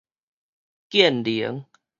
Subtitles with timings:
[0.89, 1.63] 建寧